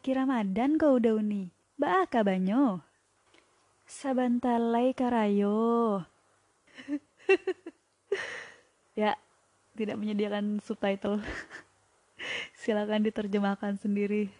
[0.00, 1.52] terakhir Ramadan kau udah uni.
[1.76, 2.80] Baka banyo.
[3.84, 6.00] Sabantalai karayo.
[9.00, 9.12] ya,
[9.76, 11.20] tidak menyediakan subtitle.
[12.64, 14.32] Silakan diterjemahkan sendiri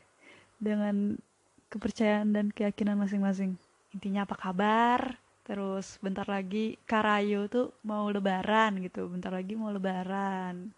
[0.57, 1.21] dengan
[1.69, 3.61] kepercayaan dan keyakinan masing-masing.
[3.93, 5.21] Intinya apa kabar?
[5.45, 9.13] Terus bentar lagi Karayo tuh mau lebaran gitu.
[9.13, 10.73] Bentar lagi mau lebaran.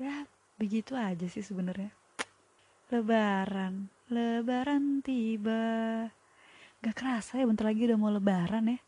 [0.00, 0.24] Ya,
[0.56, 1.92] begitu aja sih sebenarnya.
[2.94, 6.06] Lebaran, lebaran tiba.
[6.78, 8.78] Gak kerasa ya bentar lagi udah mau lebaran ya.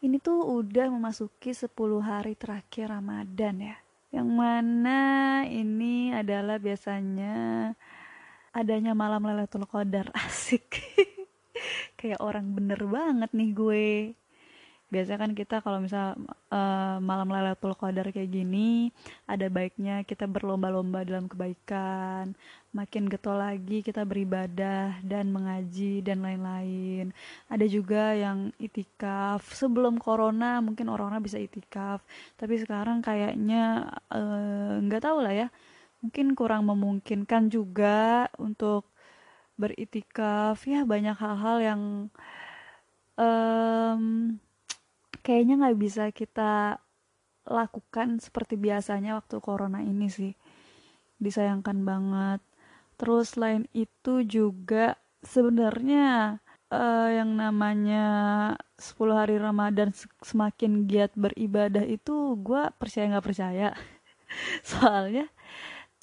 [0.00, 3.76] Ini tuh udah memasuki 10 hari terakhir Ramadan ya.
[4.16, 5.00] Yang mana
[5.44, 7.68] ini adalah biasanya
[8.56, 10.80] adanya malam Lailatul Qadar asik.
[12.00, 13.88] kayak orang bener banget nih gue
[14.90, 16.18] biasanya kan kita kalau misal
[16.50, 18.90] uh, malam Lailatul Qadar kayak gini
[19.30, 22.34] ada baiknya kita berlomba-lomba dalam kebaikan
[22.70, 27.10] makin getol lagi kita beribadah dan mengaji dan lain-lain.
[27.50, 29.42] Ada juga yang itikaf.
[29.54, 32.02] Sebelum corona mungkin orang-orang bisa itikaf
[32.38, 35.48] tapi sekarang kayaknya eh, nggak uh, tahu lah ya.
[36.00, 38.88] Mungkin kurang memungkinkan juga untuk
[39.58, 40.62] beritikaf.
[40.64, 41.82] Ya banyak hal-hal yang
[43.18, 44.02] um,
[45.20, 46.80] kayaknya nggak bisa kita
[47.48, 50.32] lakukan seperti biasanya waktu corona ini sih.
[51.20, 52.40] Disayangkan banget.
[53.00, 56.40] Terus lain itu juga sebenarnya
[56.72, 58.06] uh, yang namanya
[58.76, 63.68] 10 hari Ramadan semakin giat beribadah itu gue percaya nggak percaya.
[64.70, 65.28] Soalnya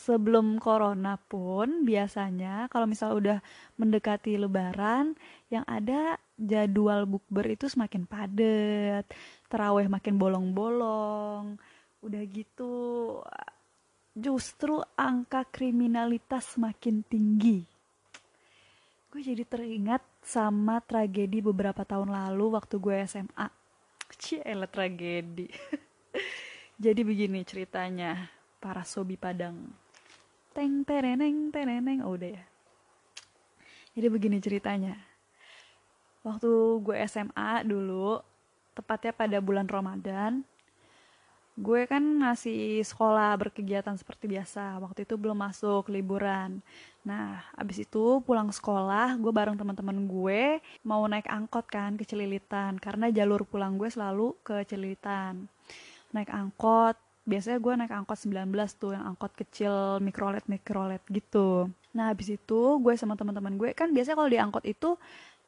[0.08, 3.44] sebelum corona pun biasanya kalau misal udah
[3.76, 5.20] mendekati lebaran
[5.52, 9.04] yang ada jadwal bukber itu semakin padat
[9.52, 11.60] teraweh makin bolong-bolong
[12.00, 12.72] udah gitu
[14.16, 17.68] justru angka kriminalitas semakin tinggi.
[19.12, 23.48] Gue jadi teringat sama tragedi beberapa tahun lalu waktu gue SMA
[24.18, 25.52] Ciela tragedi.
[26.84, 29.87] Jadi begini ceritanya para sobi padang
[30.58, 32.02] teng tereneng tereneng.
[32.02, 32.44] Oh udah ya.
[33.94, 34.98] Jadi begini ceritanya.
[36.26, 36.50] Waktu
[36.82, 38.18] gue SMA dulu
[38.74, 40.42] tepatnya pada bulan Ramadan
[41.58, 44.78] gue kan masih sekolah berkegiatan seperti biasa.
[44.78, 46.62] Waktu itu belum masuk liburan.
[47.02, 52.78] Nah abis itu pulang sekolah gue bareng teman-teman gue mau naik angkot kan ke Celilitan.
[52.78, 55.50] Karena jalur pulang gue selalu ke Celilitan.
[56.14, 58.48] Naik angkot biasanya gue naik angkot 19
[58.80, 61.68] tuh yang angkot kecil mikrolet mikrolet gitu.
[61.92, 64.96] Nah habis itu gue sama teman-teman gue kan biasanya kalau di angkot itu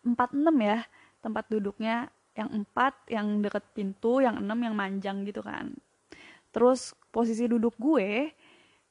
[0.03, 0.83] 46 ya
[1.23, 2.11] tempat duduknya.
[2.37, 5.75] Yang 4 yang deket pintu yang 6 yang manjang gitu kan.
[6.51, 8.31] Terus posisi duduk gue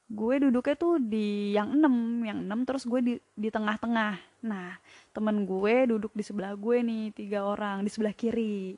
[0.09, 4.17] gue duduknya tuh di yang 6 yang 6 terus gue di di tengah-tengah.
[4.49, 4.77] Nah
[5.13, 8.73] temen gue duduk di sebelah gue nih tiga orang di sebelah kiri.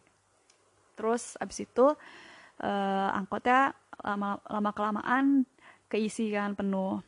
[1.00, 1.88] Terus abis itu
[2.62, 5.26] uh, angkotnya lama lama kelamaan
[5.92, 7.02] keisi kan penuh.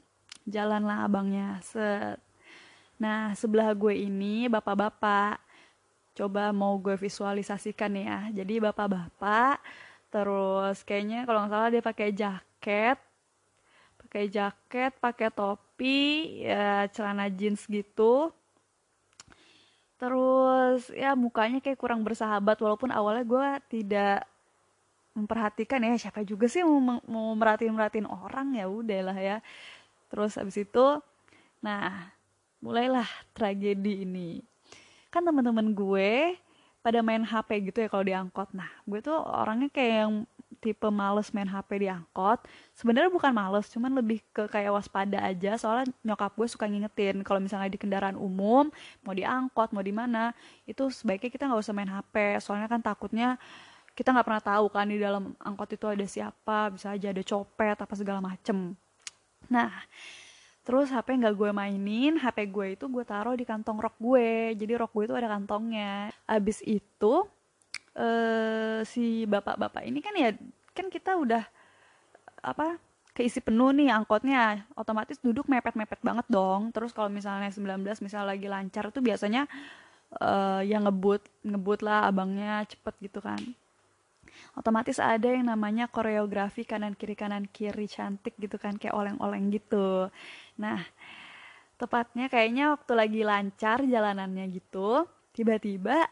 [0.48, 1.60] Jalanlah abangnya.
[1.64, 2.20] Set.
[3.00, 5.40] Nah sebelah gue ini bapak-bapak.
[6.14, 8.30] Coba mau gue visualisasikan ya.
[8.32, 9.60] Jadi bapak-bapak
[10.14, 12.98] terus kayaknya kalau nggak salah dia pakai jaket.
[13.98, 16.02] Pakai jaket pakai topi
[16.46, 18.30] ya celana jeans gitu.
[19.98, 23.50] Terus ya mukanya kayak kurang bersahabat walaupun awalnya gue
[23.80, 24.28] tidak
[25.14, 28.58] memperhatikan ya siapa juga sih mau mau merhatiin merhatiin orang?
[28.58, 29.38] Ya udahlah ya.
[30.10, 30.86] Terus abis itu
[31.64, 32.12] nah
[32.60, 33.08] mulailah
[33.38, 34.42] tragedi ini.
[35.14, 36.38] Kan teman-teman gue
[36.84, 40.14] pada main HP gitu ya kalau diangkot nah gue tuh orangnya kayak yang
[40.64, 42.40] tipe males main HP di angkot.
[42.72, 45.60] Sebenarnya bukan males cuman lebih ke kayak waspada aja.
[45.60, 48.72] Soalnya nyokap gue suka ngingetin kalau misalnya di kendaraan umum
[49.04, 50.32] mau diangkot mau di mana
[50.64, 53.36] itu sebaiknya kita nggak usah main HP soalnya kan takutnya
[53.94, 57.78] kita nggak pernah tahu kan di dalam angkot itu ada siapa bisa aja ada copet
[57.78, 58.74] apa segala macem.
[59.54, 59.70] Nah
[60.66, 64.58] terus HP nggak gue mainin HP gue itu gue taruh di kantong rok gue.
[64.58, 66.10] Jadi rok gue itu ada kantongnya.
[66.26, 67.14] Abis itu
[67.94, 70.34] eh, si bapak-bapak ini kan ya
[70.74, 71.46] kan kita udah
[72.42, 72.82] apa
[73.14, 74.66] keisi penuh nih angkotnya.
[74.74, 76.74] Otomatis duduk mepet-mepet banget dong.
[76.74, 79.46] Terus kalau misalnya 19 misalnya lagi lancar tuh biasanya
[80.18, 83.38] uh, yang ngebut ngebut lah abangnya cepet gitu kan
[84.54, 90.10] otomatis ada yang namanya koreografi kanan kiri kanan kiri cantik gitu kan kayak oleng-oleng gitu.
[90.62, 90.80] Nah
[91.78, 96.06] tepatnya kayaknya waktu lagi lancar jalanannya gitu tiba-tiba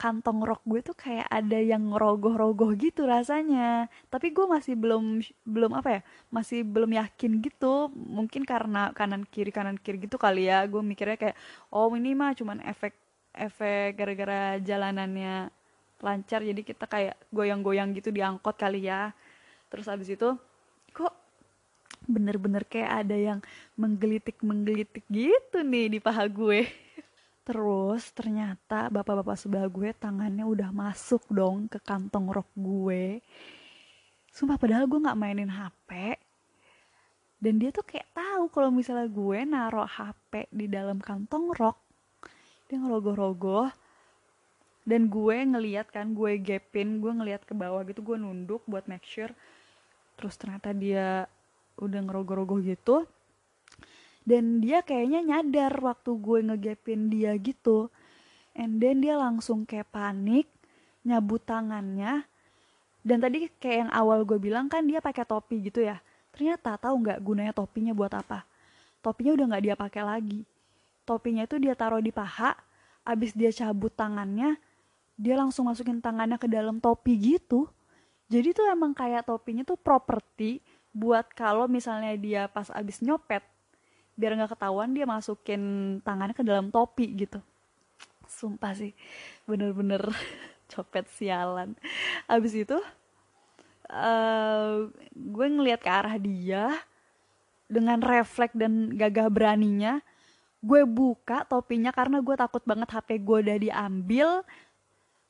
[0.00, 3.92] kantong rok gue tuh kayak ada yang rogoh-rogoh gitu rasanya.
[4.08, 6.02] Tapi gue masih belum belum apa ya
[6.32, 7.92] masih belum yakin gitu.
[7.92, 10.64] Mungkin karena kanan kiri kanan kiri gitu kali ya.
[10.64, 11.36] Gue mikirnya kayak
[11.68, 12.96] oh ini mah cuman efek
[13.36, 15.52] efek gara-gara jalanannya
[16.00, 19.12] lancar jadi kita kayak goyang-goyang gitu di angkot kali ya
[19.68, 20.34] terus abis itu
[20.96, 21.14] kok
[22.08, 23.38] bener-bener kayak ada yang
[23.76, 26.66] menggelitik menggelitik gitu nih di paha gue
[27.50, 33.18] Terus ternyata bapak-bapak sebelah gue tangannya udah masuk dong ke kantong rok gue.
[34.30, 36.20] Sumpah padahal gue gak mainin HP.
[37.42, 41.74] Dan dia tuh kayak tahu kalau misalnya gue naruh HP di dalam kantong rok.
[42.70, 43.72] Dia ngerogoh-rogoh.
[44.90, 49.06] Dan gue ngeliat kan, gue gapin, gue ngeliat ke bawah gitu, gue nunduk buat make
[49.06, 49.30] sure.
[50.18, 51.30] Terus ternyata dia
[51.78, 53.06] udah ngerogoh-rogoh gitu.
[54.26, 57.86] Dan dia kayaknya nyadar waktu gue ngegapin dia gitu.
[58.58, 60.50] And then dia langsung kayak panik
[61.06, 62.26] nyabut tangannya.
[63.00, 66.02] Dan tadi kayak yang awal gue bilang kan dia pakai topi gitu ya.
[66.34, 68.42] Ternyata tahu nggak gunanya topinya buat apa?
[69.00, 70.40] Topinya udah nggak dia pakai lagi.
[71.06, 72.58] Topinya itu dia taruh di paha
[73.00, 74.60] abis dia cabut tangannya
[75.20, 77.68] dia langsung masukin tangannya ke dalam topi gitu.
[78.32, 80.64] Jadi tuh emang kayak topinya tuh properti
[80.96, 83.44] buat kalau misalnya dia pas abis nyopet
[84.16, 85.62] biar nggak ketahuan dia masukin
[86.00, 87.36] tangannya ke dalam topi gitu.
[88.24, 88.96] Sumpah sih
[89.44, 90.00] bener-bener
[90.72, 91.76] copet sialan.
[92.24, 92.80] Abis itu
[93.92, 96.72] uh, gue ngeliat ke arah dia
[97.68, 100.00] dengan refleks dan gagah beraninya
[100.60, 104.28] gue buka topinya karena gue takut banget HP gue udah diambil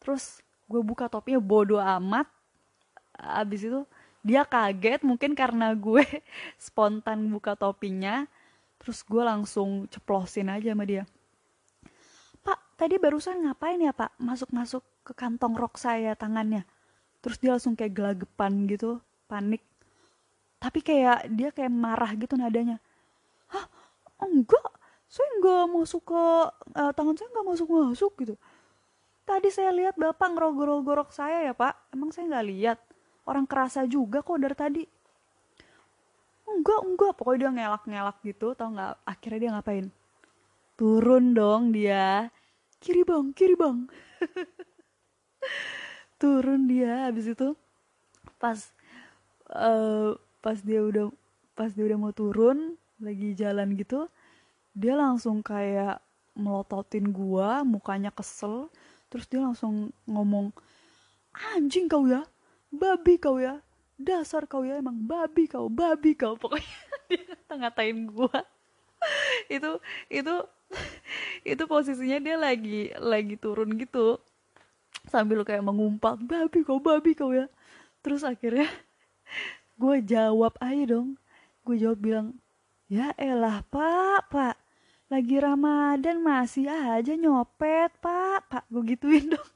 [0.01, 2.31] terus gue buka topinya bodoh amat.
[3.19, 3.83] Abis itu
[4.23, 6.07] dia kaget mungkin karena gue
[6.65, 8.31] spontan buka topinya.
[8.81, 11.05] Terus gue langsung ceplosin aja sama dia.
[12.41, 14.17] Pak tadi barusan ngapain ya pak?
[14.17, 16.65] Masuk-masuk ke kantong rok saya tangannya.
[17.21, 19.61] Terus dia langsung kayak gelagepan gitu panik.
[20.57, 22.81] Tapi kayak dia kayak marah gitu nadanya.
[23.53, 23.69] Hah?
[24.25, 24.65] Enggak.
[25.11, 26.25] Saya enggak masuk ke
[26.79, 28.35] uh, tangan saya enggak masuk masuk gitu
[29.31, 31.79] tadi saya lihat bapak ngerogor-rogorok saya ya pak.
[31.95, 32.79] Emang saya nggak lihat?
[33.23, 34.83] Orang kerasa juga kok dari tadi.
[36.51, 37.13] Enggak enggak.
[37.15, 39.07] Pokoknya dia ngelak-ngelak gitu tau nggak?
[39.07, 39.87] Akhirnya dia ngapain?
[40.75, 42.27] Turun dong dia.
[42.83, 43.31] Kiri bang.
[43.31, 43.87] Kiri bang.
[46.21, 47.07] Turun dia.
[47.07, 47.55] Habis itu
[48.43, 48.59] pas
[49.55, 51.13] uh, pas dia udah
[51.53, 54.09] pas dia udah mau turun lagi jalan gitu
[54.73, 56.01] dia langsung kayak
[56.33, 58.73] melototin gua mukanya kesel
[59.11, 60.55] terus dia langsung ngomong
[61.55, 62.23] anjing kau ya
[62.71, 63.59] babi kau ya
[64.01, 66.39] dasar kau ya emang babi kau babi kau.
[66.41, 66.79] Pokoknya
[67.11, 68.39] dia ngatain gue
[69.57, 69.71] itu
[70.09, 70.35] itu
[71.53, 74.17] itu posisinya dia lagi lagi turun gitu.
[75.11, 77.47] Sambil kayak mengumpat babi kau babi kau ya.
[78.01, 78.71] Terus akhirnya
[79.77, 81.21] gue jawab aja dong.
[81.67, 82.27] Gue jawab bilang
[82.91, 84.57] ya elah pak pak
[85.11, 88.47] lagi ramadan masih aja nyopet pak.
[88.47, 89.51] Pak gue gituin dong.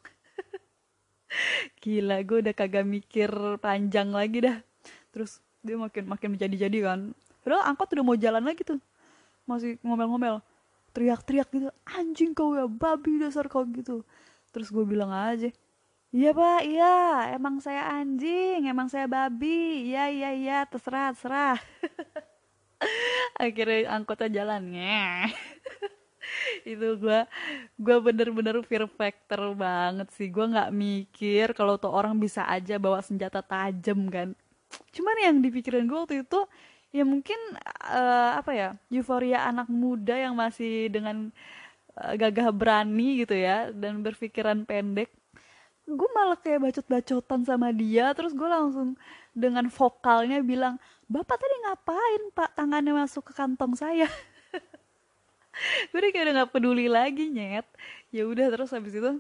[1.81, 3.31] Gila gue udah kagak mikir
[3.63, 4.59] panjang lagi dah.
[5.15, 7.01] Terus dia makin makin menjadi-jadi kan.
[7.47, 8.83] Padahal angkot udah mau jalan lagi tuh.
[9.47, 10.43] Masih ngomel-ngomel.
[10.91, 11.71] Teriak-teriak gitu.
[11.87, 14.03] Anjing kau ya babi dasar kau gitu.
[14.51, 15.55] Terus gue bilang aja
[16.15, 17.31] iya pak iya.
[17.35, 19.87] Emang saya anjing emang saya babi.
[19.87, 20.59] Iya iya iya.
[20.67, 21.59] Terserah terserah.
[23.45, 25.31] Akhirnya angkotnya jalannya
[26.65, 27.21] itu gue
[27.79, 30.29] gue bener-bener fear factor banget sih.
[30.33, 34.33] Gue nggak mikir kalau tuh orang bisa aja bawa senjata tajam kan.
[34.91, 36.41] Cuman yang dipikirin gue waktu itu
[36.95, 37.39] ya mungkin
[37.85, 41.35] uh, apa ya euforia anak muda yang masih dengan
[41.99, 45.11] uh, gagah berani gitu ya dan berpikiran pendek
[45.85, 48.17] gue malah kayak bacot-bacotan sama dia.
[48.17, 48.97] Terus gue langsung
[49.37, 52.51] dengan vokalnya bilang bapak tadi ngapain pak?
[52.57, 54.09] Tangannya masuk ke kantong saya
[55.91, 57.67] gue udah kayak udah gak peduli lagi nyet.
[58.15, 59.19] Ya udah terus habis itu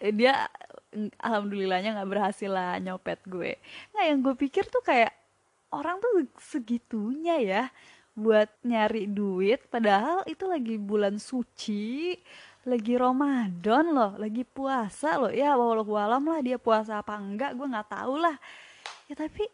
[0.00, 0.48] eh, dia
[1.20, 3.58] alhamdulillahnya nggak berhasil lah nyopet gue.
[3.94, 5.12] Nggak yang gue pikir tuh kayak
[5.70, 7.62] orang tuh segitunya ya
[8.18, 12.18] buat nyari duit padahal itu lagi bulan suci
[12.66, 15.32] lagi Ramadan loh lagi puasa loh.
[15.32, 18.36] Ya walau alam lah dia puasa apa enggak gue nggak tahu lah.
[19.06, 19.46] Ya tapi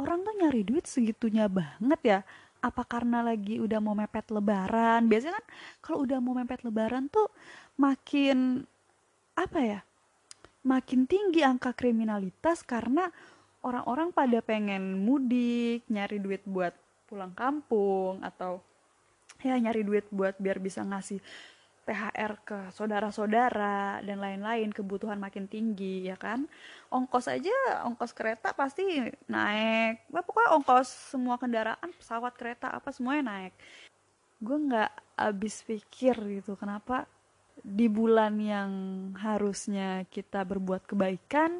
[0.00, 2.18] orang tuh nyari duit segitunya banget ya
[2.60, 5.08] apa karena lagi udah mau mepet lebaran?
[5.08, 5.46] Biasanya kan
[5.80, 7.28] kalau udah mau mepet lebaran tuh
[7.80, 8.64] makin
[9.36, 9.80] apa ya
[10.60, 13.08] makin tinggi angka kriminalitas karena
[13.64, 16.76] orang-orang pada pengen mudik nyari duit buat
[17.08, 18.60] pulang kampung atau
[19.40, 21.18] ya nyari duit buat biar bisa ngasih
[21.90, 26.46] THR ke saudara-saudara dan lain-lain kebutuhan makin tinggi ya kan?
[26.86, 30.06] Ongkos aja ongkos kereta pasti naik.
[30.06, 33.54] Bah, pokoknya ongkos semua kendaraan pesawat kereta apa semuanya naik.
[34.38, 37.10] Gue nggak habis pikir gitu kenapa
[37.60, 38.70] di bulan yang
[39.18, 41.58] harusnya kita berbuat kebaikan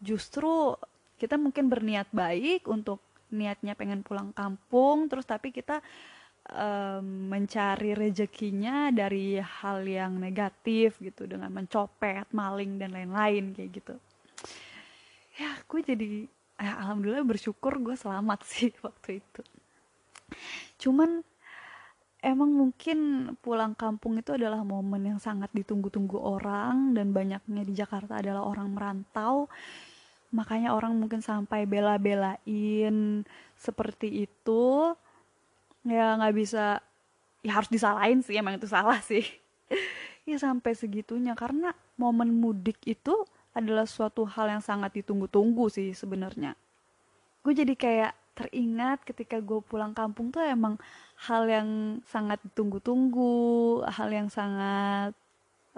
[0.00, 0.74] justru
[1.20, 2.98] kita mungkin berniat baik untuk
[3.30, 5.84] niatnya pengen pulang kampung terus tapi kita
[6.50, 13.94] um, mencari rezekinya dari hal yang negatif gitu dengan mencopet, maling dan lain-lain kayak gitu.
[15.36, 16.06] Ya, gue jadi
[16.56, 19.42] ya, alhamdulillah bersyukur gue selamat sih waktu itu.
[20.86, 21.22] Cuman
[22.24, 22.98] emang mungkin
[23.38, 28.74] pulang kampung itu adalah momen yang sangat ditunggu-tunggu orang dan banyaknya di Jakarta adalah orang
[28.74, 29.46] merantau
[30.34, 33.22] makanya orang mungkin sampai bela-belain
[33.54, 34.92] seperti itu
[35.86, 36.82] ya nggak bisa.
[37.46, 39.24] Ya harus disalahin sih emang itu salah sih.
[40.26, 41.38] Ya sampai segitunya.
[41.38, 43.14] Karena momen mudik itu
[43.54, 46.58] adalah suatu hal yang sangat ditunggu-tunggu sih sebenarnya.
[47.46, 50.82] Gue jadi kayak teringat ketika gue pulang kampung tuh emang
[51.30, 55.14] hal yang sangat ditunggu-tunggu hal yang sangat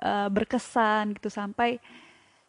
[0.00, 1.28] uh, berkesan gitu.
[1.28, 1.76] Sampai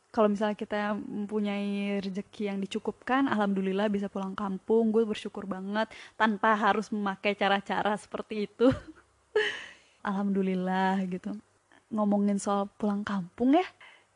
[0.10, 4.89] kalau misalnya kita mempunyai rezeki yang dicukupkan, alhamdulillah bisa pulang kampung.
[4.89, 5.86] Gue bersyukur banget
[6.18, 8.74] tanpa harus memakai cara-cara seperti itu.
[10.10, 11.38] alhamdulillah gitu.
[11.94, 13.66] Ngomongin soal pulang kampung ya,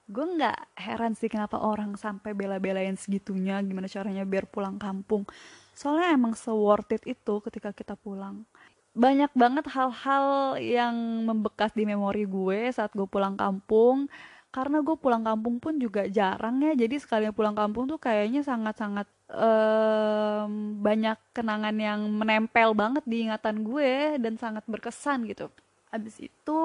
[0.09, 5.29] gue nggak heran sih kenapa orang sampai bela-belain segitunya gimana caranya biar pulang kampung.
[5.77, 8.45] Soalnya emang se worth it itu ketika kita pulang
[8.93, 14.05] banyak banget hal-hal yang membekas di memori gue saat gue pulang kampung
[14.53, 19.09] karena gue pulang kampung pun juga jarang ya jadi sekali pulang kampung tuh kayaknya sangat-sangat
[19.33, 25.49] um, banyak kenangan yang menempel banget di ingatan gue dan sangat berkesan gitu.
[25.89, 26.61] Abis itu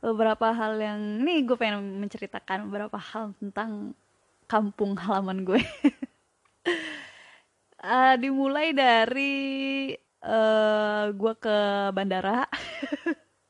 [0.00, 3.92] beberapa hal yang nih gue pengen menceritakan beberapa hal tentang
[4.48, 5.60] kampung halaman gue.
[7.76, 9.92] Uh, dimulai dari
[10.24, 11.56] uh, gue ke
[11.92, 12.48] bandara.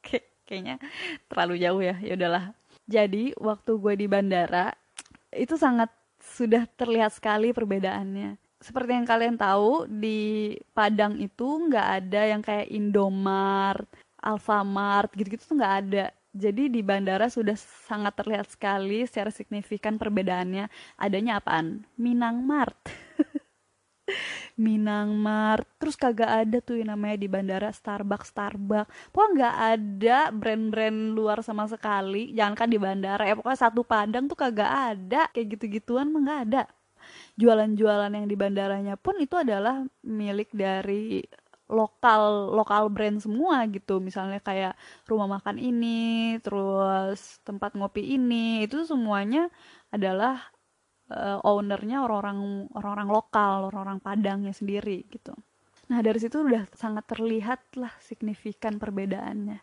[0.51, 0.83] Kayaknya
[1.31, 2.60] terlalu jauh ya ya udahlah
[2.91, 4.75] jadi waktu gue di bandara
[5.31, 8.35] itu sangat sudah terlihat sekali perbedaannya.
[8.61, 13.87] Seperti yang kalian tahu di Padang itu nggak ada yang kayak Indomart,
[14.21, 16.05] Alfamart gitu-gitu tuh nggak ada.
[16.35, 20.67] Jadi di bandara sudah sangat terlihat sekali secara signifikan perbedaannya.
[20.99, 21.87] Adanya apaan?
[21.95, 22.79] Minang Mart.
[24.61, 25.65] Minang Mart.
[25.81, 28.93] Terus kagak ada tuh yang namanya di bandara Starbucks Starbucks.
[29.09, 32.37] Pokoknya nggak ada brand-brand luar sama sekali.
[32.37, 33.25] Jangan kan di bandara.
[33.25, 35.33] Ya pokoknya satu Padang tuh kagak ada.
[35.33, 36.63] Kayak gitu-gituan mah nggak ada.
[37.41, 41.25] Jualan-jualan yang di bandaranya pun itu adalah milik dari
[41.71, 44.03] lokal lokal brand semua gitu.
[44.03, 44.77] Misalnya kayak
[45.09, 48.69] rumah makan ini terus tempat ngopi ini.
[48.69, 49.49] Itu semuanya
[49.89, 50.53] adalah
[51.11, 55.35] uh, ownernya orang-orang orang-orang lokal orang-orang Padangnya sendiri gitu.
[55.91, 59.59] Nah dari situ udah sangat terlihat lah signifikan perbedaannya.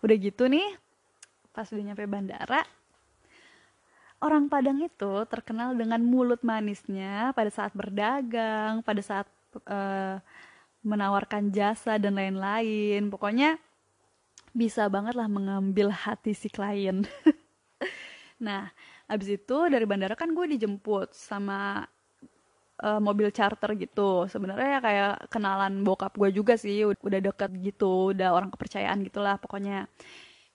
[0.00, 0.66] Udah gitu nih
[1.52, 2.60] pas udah nyampe bandara
[4.20, 9.28] orang Padang itu terkenal dengan mulut manisnya pada saat berdagang pada saat
[9.68, 10.20] uh,
[10.86, 13.10] menawarkan jasa dan lain-lain.
[13.10, 13.58] Pokoknya
[14.56, 17.04] bisa banget lah mengambil hati si klien.
[18.36, 18.68] Nah
[19.06, 21.86] abis itu dari bandara kan gue dijemput sama
[22.82, 24.26] uh, mobil charter gitu.
[24.28, 29.38] Sebenarnya ya kayak kenalan bokap gue juga sih udah deket gitu udah orang kepercayaan gitulah
[29.40, 29.86] pokoknya.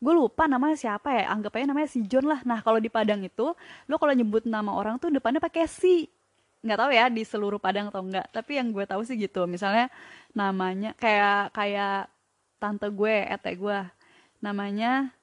[0.02, 2.42] Gue lupa namanya siapa ya anggap aja namanya si John lah.
[2.44, 3.54] Nah kalau di Padang itu
[3.88, 6.10] lo kalau nyebut nama orang tuh depannya pakai si.
[6.62, 9.90] Nggak tahu ya di seluruh Padang atau enggak tapi yang gue tahu sih gitu misalnya
[10.38, 12.10] namanya kayak kayak
[12.62, 13.80] tante gue ete gue.
[14.42, 15.14] Namanya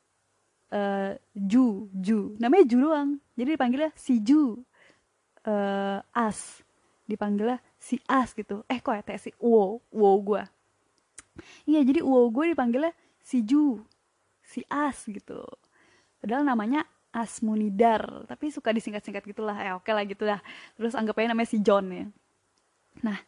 [0.73, 2.35] uh, Ju Ju.
[2.41, 3.11] Namanya Ju doang.
[3.35, 4.61] Jadi dipanggilnya si Ju.
[5.47, 6.63] Uh, As.
[7.09, 8.67] Dipanggilnya si As gitu.
[8.69, 10.45] Eh kok ya si Wo Wo gue
[11.71, 13.81] iya jadi Wo gue dipanggilnya si Ju.
[14.43, 15.45] Si As gitu.
[16.19, 16.85] Padahal namanya
[17.15, 18.27] Asmunidar.
[18.29, 19.57] Tapi suka disingkat-singkat gitulah.
[19.57, 20.43] Ya oke lah gitu lah
[20.77, 22.07] terus anggap aja namanya si John ya.
[23.07, 23.19] Nah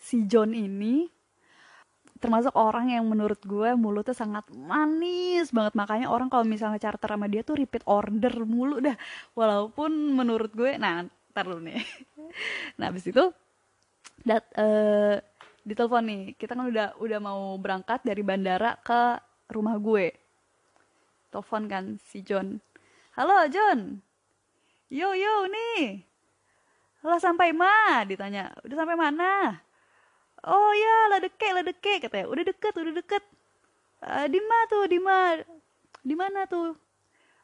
[0.00, 1.08] si John ini
[2.20, 5.72] termasuk orang yang menurut gue mulutnya sangat manis banget.
[5.72, 8.94] Makanya orang kalau misalnya charter sama dia tuh repeat order mulu dah.
[9.32, 11.80] Walaupun menurut gue nah ntar dulu nih.
[12.78, 13.34] Nah abis itu
[14.22, 15.18] dat uh,
[15.66, 16.22] ditelepon nih.
[16.38, 19.18] Kita kan udah udah mau berangkat dari bandara ke
[19.50, 20.14] rumah gue.
[21.32, 22.60] Telepon kan si John.
[23.18, 23.98] Halo John.
[24.92, 26.04] Yo yo nih.
[27.02, 29.58] Lo sampai mana ditanya udah sampai mana
[30.46, 32.26] oh ya lah deket lah deket katanya.
[32.28, 33.22] Udah deket udah deket.
[34.00, 34.84] Uh, di mana tuh?
[34.88, 35.32] Di mana
[36.00, 36.72] di mana tuh?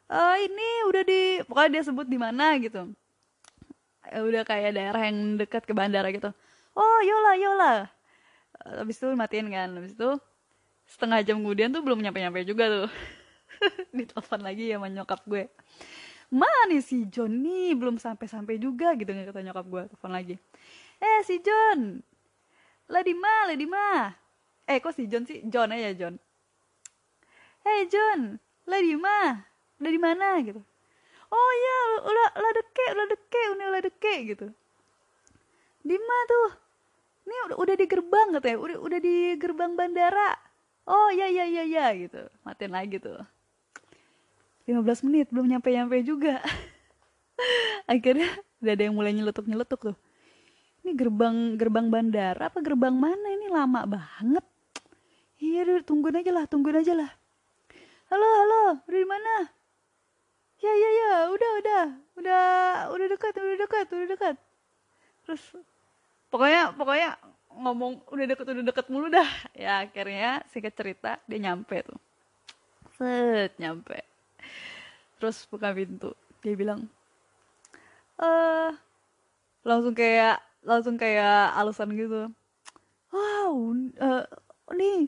[0.07, 2.89] Uh, ini udah di pokoknya dia sebut di mana gitu.
[4.07, 6.31] Uh, udah kayak daerah yang dekat ke bandara gitu.
[6.73, 7.73] Oh yola yola.
[8.63, 9.69] Uh, habis itu matiin kan.
[9.77, 10.09] Habis itu
[10.87, 12.89] setengah jam kemudian tuh belum nyampe nyampe juga tuh.
[13.97, 15.51] Ditelepon lagi ya sama nyokap gue.
[16.27, 17.75] Mana si John nih?
[17.75, 19.83] Belum sampai sampai juga gitu nggak kata nyokap gue.
[19.91, 20.35] Telepon lagi.
[20.97, 22.01] Eh si John
[22.87, 23.47] mana?
[23.51, 24.15] Lah di mana?
[24.67, 25.43] Eh kok si John sih?
[25.47, 26.15] John aja John.
[27.63, 28.39] Hey John.
[28.67, 29.47] Mana?
[29.79, 30.27] Udah di mana?
[30.43, 30.59] Gitu.
[31.27, 31.77] Oh ya
[32.07, 34.47] udah udah deke udah deke ini udah deke gitu.
[35.83, 36.49] Di mana tuh?
[37.27, 38.57] Ini udah udah di gerbang katanya.
[38.59, 40.35] Udah udah di gerbang bandara.
[40.87, 42.27] Oh ya ya ya ya gitu.
[42.47, 43.19] Matiin lagi tuh.
[44.67, 46.43] 15 menit belum nyampe nyampe juga.
[47.91, 49.97] Akhirnya udah ada yang mulai nyeletuk nyeletuk tuh
[50.87, 53.51] ini gerbang gerbang bandara apa gerbang mana ini?
[53.51, 54.45] Lama banget.
[55.35, 57.11] Iya tungguin aja lah tungguin aja lah.
[58.07, 59.51] Halo halo udah di mana?
[60.63, 61.85] Ya ya ya udah udah.
[62.15, 62.43] Udah
[62.95, 64.35] udah dekat udah dekat udah dekat.
[65.27, 65.43] Terus
[66.31, 67.19] pokoknya pokoknya
[67.51, 69.27] ngomong udah deket udah deket mulu dah.
[69.51, 71.99] Ya akhirnya singkat cerita dia nyampe tuh.
[72.95, 74.07] Set nyampe.
[75.19, 76.15] Terus buka pintu.
[76.39, 76.87] Dia bilang
[78.23, 78.71] eh
[79.67, 82.27] langsung kayak langsung kayak alasan gitu.
[83.07, 83.71] Wow
[84.03, 84.27] uh,
[84.75, 85.07] nih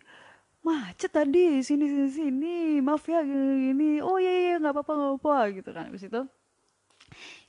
[0.64, 3.92] macet tadi sini sini sini maaf ya gini, gini.
[4.04, 5.86] oh iya iya nggak apa-apa nggak apa gitu kan.
[5.92, 6.22] Habis itu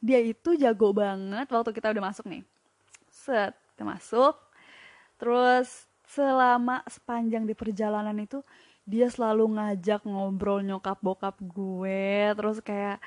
[0.03, 2.43] dia itu jago banget waktu kita udah masuk nih.
[3.07, 4.35] Set kita masuk.
[5.21, 8.43] Terus selama sepanjang di perjalanan itu
[8.83, 12.35] dia selalu ngajak ngobrol nyokap bokap gue.
[12.35, 12.99] Terus kayak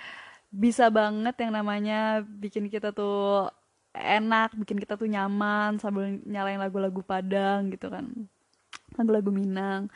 [0.53, 3.49] bisa banget yang namanya bikin kita tuh
[3.93, 8.09] enak bikin kita tuh nyaman sambil nyalain lagu-lagu Padang gitu kan.
[8.97, 9.89] Lagu-lagu Minang.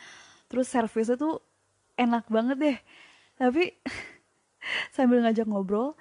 [0.47, 1.41] Terus servisnya tuh
[1.97, 2.77] enak banget deh.
[3.37, 3.73] Tapi
[4.95, 5.97] sambil ngajak ngobrol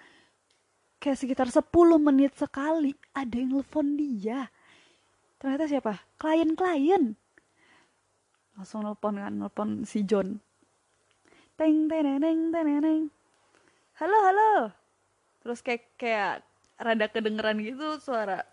[1.00, 1.64] kayak sekitar 10
[2.00, 4.48] menit sekali ada yang nelfon dia.
[5.36, 5.92] Ternyata siapa?
[6.20, 7.16] Klien-klien.
[8.56, 10.40] Langsung nelfon kan nelfon si John.
[11.56, 13.02] Teng teng teng teng teng
[13.96, 14.52] halo halo.
[15.40, 16.44] Terus kayak kayak
[16.76, 18.44] rada kedengeran gitu suara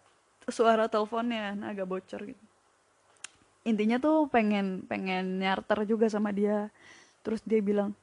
[0.48, 1.56] suara teleponnya.
[1.56, 2.44] Nah, agak bocor gitu.
[3.64, 6.68] Intinya tuh pengen pengen nyarter juga sama dia.
[7.24, 7.96] Terus dia bilang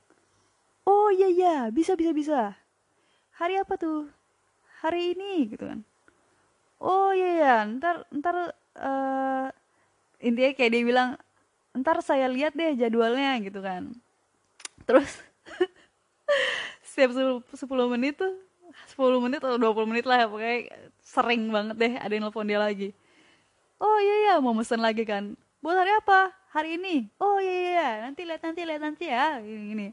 [0.88, 2.40] oh iya iya bisa bisa bisa.
[3.36, 4.08] Hari apa tuh?
[4.80, 5.80] Hari ini gitu kan.
[6.80, 9.48] Oh iya iya ntar ntar uh,
[10.24, 11.10] intinya kayak dia bilang
[11.76, 13.92] ntar saya lihat deh jadwalnya gitu kan.
[14.88, 15.20] Terus
[16.88, 17.52] setiap 10
[17.92, 18.32] menit tuh
[18.94, 20.58] 10 menit atau 20 menit lah pokoknya
[21.00, 22.94] sering banget deh ada yang nelfon dia lagi.
[23.80, 25.34] Oh iya iya mau mesen lagi kan.
[25.64, 26.20] Buat hari apa?
[26.50, 27.08] Hari ini.
[27.20, 27.90] Oh iya, iya iya.
[28.08, 29.38] Nanti lihat nanti lihat nanti ya.
[29.40, 29.88] Gini, gini.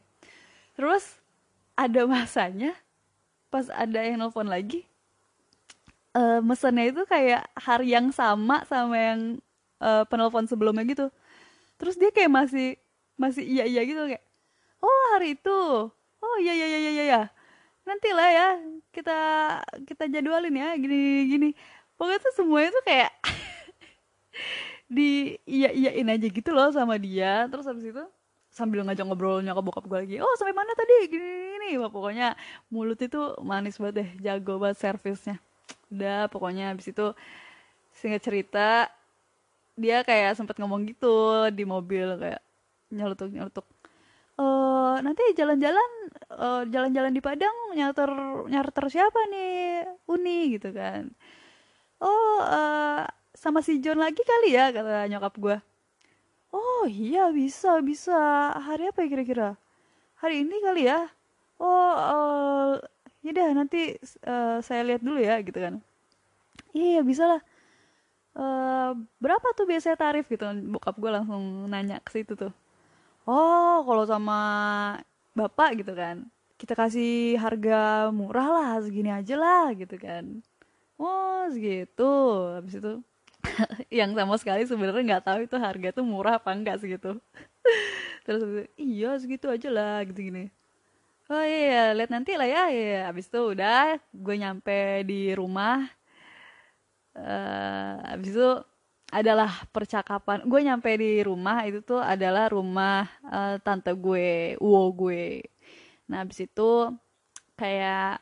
[0.76, 1.20] Terus
[1.78, 2.76] ada masanya
[3.48, 4.84] pas ada yang nelfon lagi
[6.18, 9.20] uh, mesennya itu kayak hari yang sama sama yang
[9.78, 11.08] uh, penelpon sebelumnya gitu.
[11.78, 12.68] Terus dia kayak masih
[13.18, 14.24] masih iya iya gitu kayak
[14.82, 15.90] oh hari itu.
[16.18, 17.22] Oh iya iya iya iya iya
[17.88, 18.48] nanti lah ya
[18.92, 19.20] kita
[19.88, 21.00] kita jadwalin ya gini
[21.32, 21.50] gini.
[21.96, 23.12] Pokoknya tuh semuanya tuh kayak
[24.96, 27.48] di iya iyain aja gitu loh sama dia.
[27.48, 28.04] Terus habis itu
[28.52, 31.08] sambil ngajak ngobrol nyokap bokap gue lagi oh sampai mana tadi?
[31.08, 32.36] Gini gini Wah, pokoknya
[32.70, 35.38] mulut itu manis banget deh jago banget servisnya.
[35.88, 37.16] Udah pokoknya habis itu
[37.96, 38.92] singkat cerita
[39.78, 42.42] dia kayak sempet ngomong gitu di mobil kayak
[42.92, 43.66] nyelutuk nyelutuk
[44.38, 48.10] Uh, nanti jalan-jalan uh, jalan-jalan di Padang nyarter
[48.50, 49.86] nyarter siapa nih?
[50.10, 51.12] Uni gitu kan.
[52.04, 55.58] Oh uh, sama si John lagi kali ya kata nyokap gue
[56.52, 58.18] oh iya bisa bisa.
[58.58, 59.50] Hari apa ya kira-kira?
[60.22, 61.10] Hari ini kali ya.
[61.62, 62.72] Oh uh,
[63.26, 65.82] ya dah nanti uh, saya lihat dulu ya gitu kan.
[66.74, 67.42] Iya, iya bisa lah.
[68.38, 70.46] Uh, berapa tuh biasanya tarif gitu?
[70.70, 72.54] Bokap gue langsung nanya ke situ tuh.
[73.28, 74.40] Oh kalau sama
[75.38, 76.26] bapak gitu kan.
[76.58, 80.42] Kita kasih harga murah lah segini aja lah gitu kan.
[80.98, 82.12] Oh segitu.
[82.58, 82.94] Habis itu
[84.02, 87.22] yang sama sekali sebenarnya nggak tahu itu harga tuh murah apa enggak segitu.
[88.26, 90.50] Terus iya segitu aja lah gitu gini.
[91.30, 92.64] Oh iya lihat nanti lah ya.
[92.74, 95.86] Ya abis itu udah gue nyampe di rumah.
[97.18, 98.50] Uh, abis itu
[99.12, 100.44] adalah percakapan.
[100.46, 105.44] Gue nyampe di rumah itu tuh adalah rumah uh, tante gue uwo gue.
[106.12, 106.92] Nah abis itu
[107.56, 108.20] kayak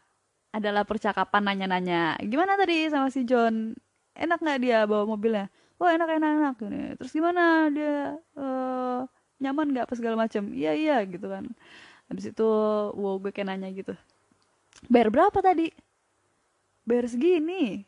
[0.56, 3.76] adalah percakapan nanya-nanya gimana tadi sama si John?
[4.16, 5.52] Enak nggak dia bawa mobilnya?
[5.82, 6.56] Oh enak enak enak.
[7.02, 7.68] Terus gimana?
[7.74, 9.04] Dia uh,
[9.42, 11.50] nyaman nggak apa segala macam iya iya gitu kan.
[12.08, 12.48] Habis itu
[12.94, 13.98] wow gue kayak nanya gitu
[14.88, 15.72] bayar berapa tadi?
[16.86, 17.86] Bayar segini.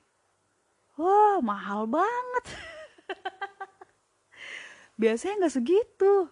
[0.97, 2.45] Wah mahal banget
[5.01, 6.27] biasanya nggak segitu.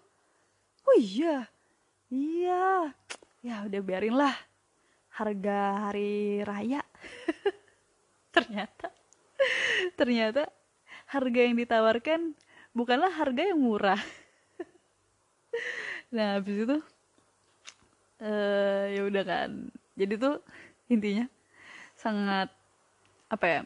[0.86, 1.48] Oh iya
[2.10, 2.94] iya.
[3.46, 4.36] Ya udah biarin lah.
[5.16, 6.82] Harga hari raya.
[8.36, 8.92] Ternyata
[9.96, 10.48] ternyata
[11.12, 12.34] harga yang ditawarkan
[12.76, 14.00] bukanlah harga yang murah.
[16.16, 16.78] Nah habis itu
[18.24, 19.52] uh, ya udah kan.
[19.96, 20.40] Jadi tuh
[20.88, 21.28] intinya
[21.96, 22.52] sangat
[23.32, 23.62] apa ya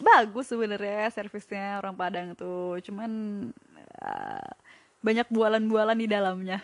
[0.00, 2.80] bagus sebenarnya servisnya orang Padang tuh.
[2.82, 3.10] Cuman
[4.02, 4.50] uh,
[5.04, 6.58] banyak bualan-bualan di dalamnya.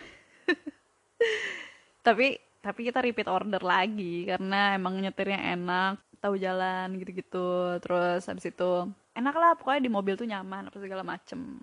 [2.05, 7.77] Tapi tapi kita repeat order lagi karena emang nyetirnya enak tahu jalan gitu-gitu.
[7.81, 8.85] Terus habis itu
[9.17, 11.61] enak lah pokoknya di mobil tuh nyaman apa segala macem.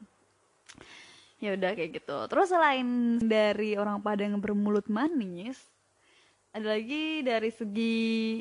[1.39, 2.19] Ya udah kayak gitu.
[2.27, 5.59] Terus selain dari orang Padang bermulut manis
[6.51, 7.99] ada lagi dari segi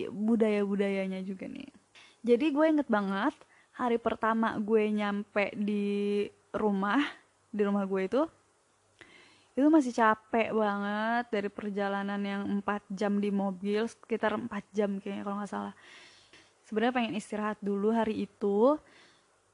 [0.10, 1.70] budaya budayanya juga nih
[2.26, 3.36] jadi gue inget banget
[3.78, 7.02] hari pertama gue nyampe di rumah
[7.54, 8.22] di rumah gue itu
[9.58, 15.26] itu masih capek banget dari perjalanan yang 4 jam di mobil sekitar 4 jam kayaknya
[15.26, 15.74] kalau nggak salah.
[16.70, 18.78] Sebenarnya pengen istirahat dulu hari itu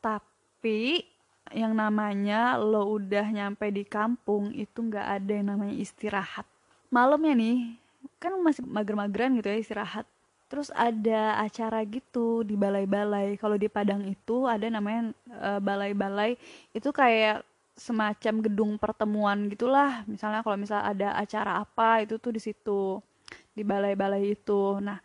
[0.04, 1.08] tapi
[1.56, 6.44] yang namanya lo udah nyampe di kampung itu nggak ada yang namanya istirahat.
[6.92, 7.80] Malamnya nih
[8.20, 10.04] kan masih mager-mageran gitu ya istirahat
[10.52, 13.36] terus ada acara gitu di balai-balai.
[13.42, 16.38] Kalau di Padang itu ada namanya uh, balai-balai.
[16.76, 17.42] Itu kayak
[17.74, 20.06] semacam gedung pertemuan gitulah.
[20.06, 23.02] Misalnya kalau misal ada acara apa itu tuh di situ
[23.54, 24.78] di balai-balai itu.
[24.78, 25.02] Nah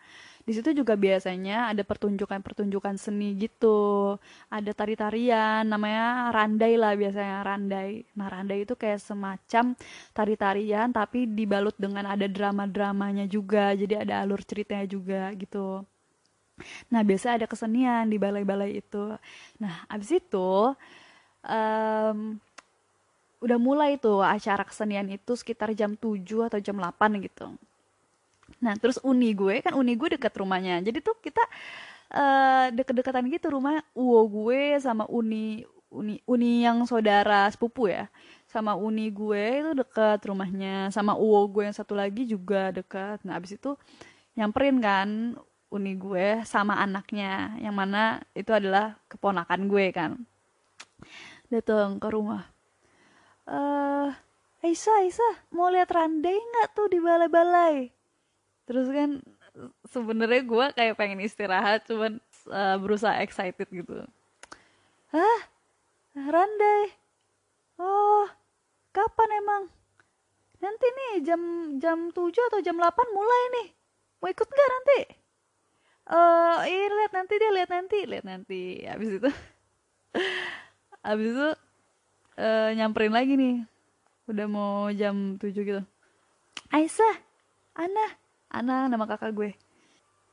[0.48, 4.16] di situ juga biasanya ada pertunjukan-pertunjukan seni gitu.
[4.48, 8.08] Ada tari-tarian namanya randai lah biasanya randai.
[8.16, 9.76] Nah randai itu kayak semacam
[10.16, 13.76] tari-tarian tapi dibalut dengan ada drama-dramanya juga.
[13.76, 15.84] Jadi ada alur ceritanya juga gitu.
[16.88, 19.04] Nah biasa ada kesenian di balai-balai itu.
[19.60, 20.72] Nah abis itu
[21.44, 22.40] um,
[23.44, 27.52] udah mulai tuh acara kesenian itu sekitar jam 7 atau jam 8 gitu
[28.58, 30.82] Nah terus uni gue kan uni gue dekat rumahnya.
[30.82, 31.42] Jadi tuh kita
[32.14, 38.10] uh, deket-deketan gitu rumah uwo gue sama uni uni uni yang saudara sepupu ya.
[38.48, 40.90] Sama uni gue itu deket rumahnya.
[40.90, 43.22] Sama uwo gue yang satu lagi juga dekat.
[43.22, 43.78] Nah abis itu
[44.34, 45.08] nyamperin kan
[45.70, 47.54] uni gue sama anaknya.
[47.62, 48.02] Yang mana
[48.34, 50.10] itu adalah keponakan gue kan.
[51.48, 52.44] Datang ke rumah.
[53.48, 54.10] Eh, uh,
[54.58, 57.97] Aisyah, Aisyah, mau lihat randai nggak tuh di balai-balai?
[58.68, 59.24] Terus kan
[59.88, 62.20] sebenarnya gue kayak pengen istirahat cuman
[62.52, 64.04] uh, berusaha excited gitu.
[65.08, 65.40] Hah?
[66.12, 66.92] Randai.
[67.80, 68.28] Oh
[68.92, 69.62] kapan emang?
[70.58, 71.42] Nanti nih jam
[71.80, 73.68] jam 7 atau jam 8 mulai nih.
[74.20, 75.00] Mau ikut nggak nanti?
[76.08, 78.62] Uh, iya lihat nanti dia lihat nanti lihat nanti.
[78.84, 79.30] Habis itu
[81.08, 81.48] habis itu
[82.36, 83.56] uh, nyamperin lagi nih.
[84.28, 85.82] Udah mau jam 7 gitu.
[86.68, 87.16] Aisyah
[87.78, 89.52] Ana Ana nama kakak gue.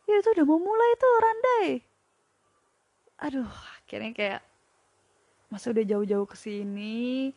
[0.08, 1.67] Ya itu udah mau mulai tuh randai.
[3.19, 3.51] Aduh
[3.84, 4.41] akhirnya kayak
[5.51, 7.32] masa udah jauh-jauh ke sini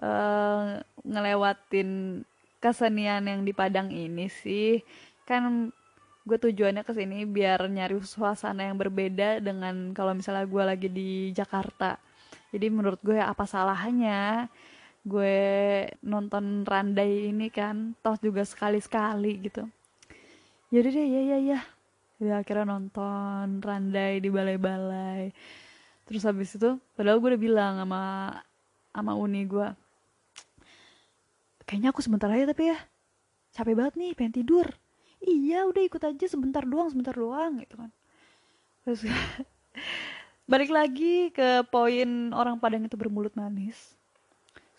[0.00, 2.22] uh, ngelewatin
[2.58, 4.80] kesenian yang di Padang ini sih.
[5.28, 5.74] Kan
[6.24, 11.10] gue tujuannya ke sini biar nyari suasana yang berbeda dengan kalau misalnya gue lagi di
[11.36, 12.00] Jakarta.
[12.48, 14.48] Jadi menurut gue apa salahnya
[15.04, 15.36] gue
[16.00, 17.92] nonton Randai ini kan?
[18.00, 19.68] Toh juga sekali-sekali gitu
[20.68, 21.60] yaudah deh ya ya ya.
[22.18, 25.30] Ya akhirnya nonton randai di balai-balai.
[26.08, 28.02] Terus habis itu padahal gue udah bilang sama
[28.90, 29.68] sama uni gue
[31.68, 32.78] kayaknya aku sebentar aja tapi ya.
[33.52, 34.66] Capek banget nih pengen tidur.
[35.20, 37.90] Iya udah ikut aja sebentar doang sebentar doang gitu kan.
[38.88, 39.04] Terus
[40.52, 43.76] balik lagi ke poin orang Padang itu bermulut manis.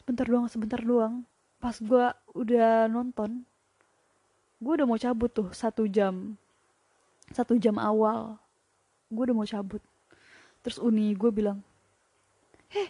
[0.01, 1.21] Sebentar doang sebentar doang.
[1.61, 3.45] Pas gue udah nonton
[4.59, 6.35] gue udah mau cabut tuh satu jam.
[7.31, 8.35] Satu jam awal.
[9.09, 9.81] Gue udah mau cabut.
[10.61, 11.63] Terus uni gue bilang
[12.69, 12.89] heh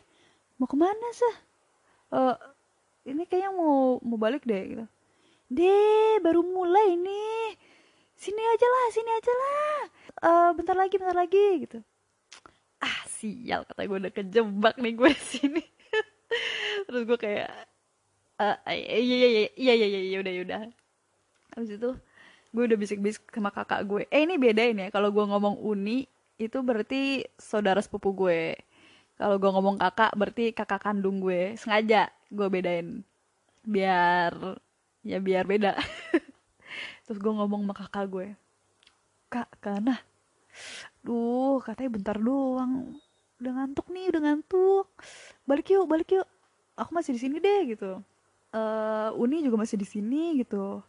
[0.60, 1.36] mau ke mana sih
[2.12, 2.36] uh,
[3.08, 4.86] ini kayaknya mau mau balik deh gitu.
[5.50, 7.58] Deh baru mulai nih
[8.20, 9.80] sini aja lah sini aja lah.
[10.20, 11.80] Uh, bentar lagi bentar lagi gitu.
[12.84, 15.64] Ah sial kata gue udah kejebak nih gue sini.
[16.86, 17.50] Terus gue kayak
[18.38, 20.60] uh, iya iya iya iya iya iya udah udah
[21.54, 21.92] habis itu
[22.50, 24.04] gue udah bisik-bisik sama kakak gue.
[24.10, 26.10] Eh ini beda ini ya kalau gue ngomong uni
[26.42, 28.58] itu berarti saudara sepupu gue.
[29.20, 31.54] Kalau gue ngomong kakak berarti kakak kandung gue.
[31.62, 33.06] Sengaja gue bedain.
[33.62, 34.34] Biar
[35.06, 35.78] ya biar beda.
[37.06, 38.28] Terus gue ngomong sama kakak gue.
[39.30, 40.02] Kak karena
[41.06, 42.98] duh katanya bentar doang.
[43.38, 44.88] Udah ngantuk nih udah ngantuk.
[45.46, 46.28] Balik yuk balik yuk.
[46.80, 48.02] Aku masih di sini deh gitu.
[48.50, 50.82] Uh, Uni juga masih di sini gitu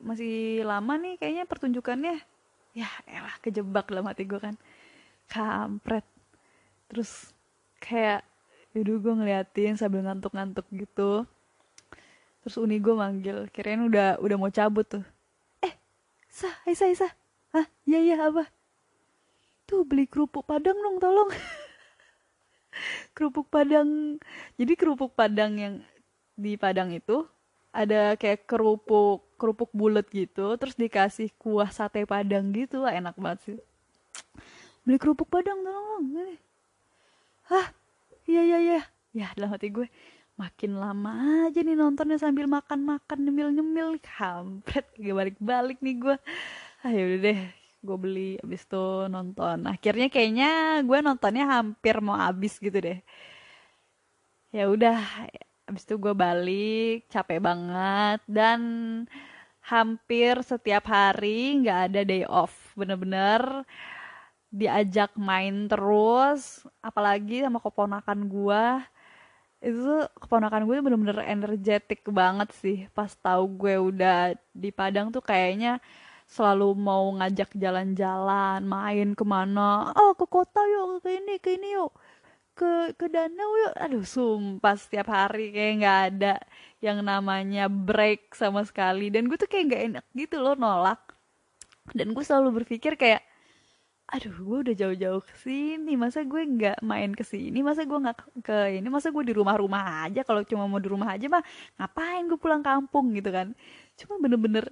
[0.00, 2.16] masih lama nih kayaknya pertunjukannya.
[2.72, 4.56] Ya elah kejebak dalam hati gue kan.
[5.30, 6.04] Kampret.
[6.90, 7.30] Terus
[7.78, 8.24] kayak
[8.74, 11.24] yaudah gue ngeliatin sambil ngantuk-ngantuk gitu.
[12.40, 15.04] Terus uni gue manggil kirain udah udah mau cabut tuh.
[15.60, 15.74] Eh
[16.26, 17.12] sah Aisyah Aisyah
[17.50, 18.46] ah iya iya apa?
[19.66, 21.30] Tuh beli kerupuk padang dong tolong.
[23.14, 24.18] Kerupuk padang.
[24.54, 25.74] Jadi kerupuk padang yang
[26.38, 27.26] di padang itu
[27.70, 33.38] ada kayak kerupuk kerupuk bulat gitu terus dikasih kuah sate padang gitu Wah, enak banget
[33.48, 33.58] sih.
[34.84, 36.36] Beli kerupuk padang tolong dong
[37.50, 37.66] hah?
[38.30, 38.80] Iya iya iya.
[39.10, 39.90] Ya dalam hati gue
[40.38, 41.12] makin lama
[41.50, 43.98] aja nih nontonnya sambil makan-makan nyemil-nyemil.
[43.98, 46.16] Kampret gak balik-balik nih gue.
[46.86, 47.40] Ayo ah, udah deh
[47.80, 49.66] gue beli abis itu nonton.
[49.66, 52.98] Akhirnya kayaknya gue nontonnya hampir mau habis gitu deh.
[54.54, 54.98] Ya udah
[55.70, 58.60] abis itu gue balik capek banget dan
[59.70, 62.52] hampir setiap hari nggak ada day off.
[62.74, 63.62] Bener-bener
[64.50, 68.64] diajak main terus apalagi sama keponakan gue
[69.60, 72.78] itu keponakan gue bener-bener energetik banget sih.
[72.96, 75.78] Pas tahu gue udah di Padang tuh kayaknya
[76.30, 81.74] selalu mau ngajak jalan-jalan main ke mana oh ke kota yuk ke ini ke ini
[81.74, 81.90] yuk
[82.54, 83.74] ke ke danau yuk.
[83.78, 86.34] Aduh sumpah setiap hari kayak nggak ada
[86.84, 89.08] yang namanya break sama sekali.
[89.12, 91.00] Dan gue tuh kayak nggak enak gitu loh nolak.
[91.96, 93.22] Dan gue selalu berpikir kayak
[94.10, 95.94] aduh gue udah jauh-jauh ke sini.
[95.94, 97.62] Masa gue nggak main ke sini?
[97.62, 98.88] Masa gue nggak ke ini?
[98.90, 100.20] Masa gue di rumah-rumah aja?
[100.26, 101.42] Kalau cuma mau di rumah aja mah
[101.78, 103.14] ngapain gue pulang kampung?
[103.14, 103.54] Gitu kan.
[103.98, 104.70] Cuma bener-bener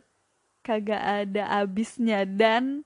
[0.66, 2.84] kagak ada abisnya dan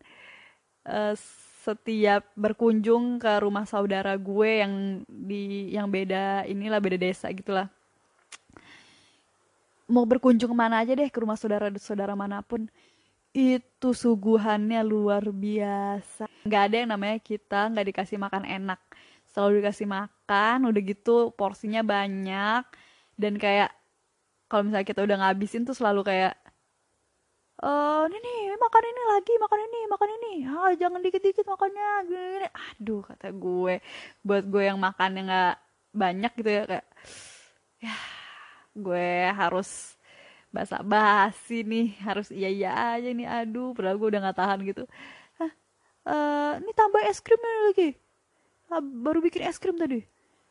[0.87, 1.15] uh,
[1.63, 7.71] setiap berkunjung ke rumah saudara gue yang di yang beda inilah beda desa gitulah.
[9.87, 12.67] Mau berkunjung ke mana aja deh ke rumah saudara-saudara mana pun.
[13.31, 16.27] Itu suguhannya luar biasa.
[16.43, 18.81] Nggak ada yang namanya kita nggak dikasih makan enak.
[19.31, 22.67] Selalu dikasih makan udah gitu porsinya banyak.
[23.15, 23.71] Dan kayak
[24.51, 26.42] kalau misalnya kita udah ngabisin tuh selalu kayak
[27.63, 30.33] eh ini nih makan ini lagi makan ini makan ini.
[30.51, 31.91] Ah jangan dikit-dikit makannya.
[32.11, 33.75] Gini aduh kata gue.
[34.27, 35.57] Buat gue yang makan yang nggak
[35.93, 36.87] banyak gitu ya kayak
[37.85, 37.97] ya
[38.73, 40.01] gue harus
[40.53, 44.83] basa basi nih harus iya iya aja nih aduh padahal gue udah nggak tahan gitu.
[45.39, 45.53] Hah,
[46.09, 47.89] uh, ini tambah es krimnya lagi.
[48.73, 50.01] Ah, baru bikin es krim tadi.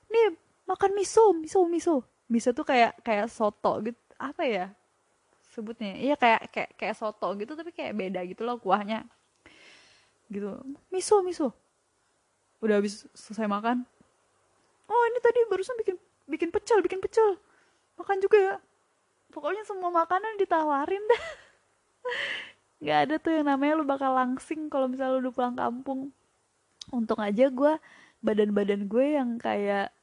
[0.08, 0.26] Nih
[0.70, 1.96] makan miso miso miso.
[2.32, 4.00] Miso tuh kayak kayak soto gitu.
[4.16, 4.66] Apa ya
[5.52, 5.94] sebutnya.
[6.00, 9.04] Iya kayak kayak kayak soto gitu tapi kayak beda gitu loh kuahnya.
[10.32, 10.48] Gitu.
[10.90, 11.52] Miso miso.
[12.64, 13.84] Udah habis selesai makan.
[14.88, 15.96] Oh ini tadi barusan bikin
[16.28, 17.36] bikin pecel bikin pecel.
[18.00, 18.56] Makan juga ya.
[19.32, 21.24] Pokoknya semua makanan ditawarin dah.
[22.82, 26.00] Nggak ada tuh yang namanya lu bakal langsing kalau misalnya lu udah pulang kampung.
[26.92, 27.74] Untung aja gue
[28.22, 29.94] badan-badan gue yang kayak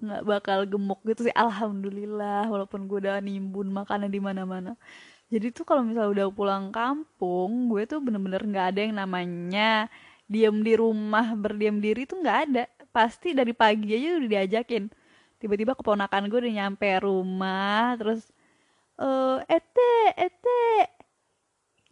[0.00, 1.34] nggak bakal gemuk gitu sih.
[1.36, 4.74] Alhamdulillah walaupun gue udah nimbun makanan di mana-mana.
[5.30, 9.86] Jadi tuh kalau misalnya udah pulang kampung gue tuh bener-bener nggak ada yang namanya
[10.26, 12.64] diam di rumah berdiam diri tuh nggak ada.
[12.90, 14.84] Pasti dari pagi aja udah diajakin.
[15.38, 18.26] Tiba-tiba keponakan gue udah nyampe rumah terus
[18.98, 20.62] uh, ete ete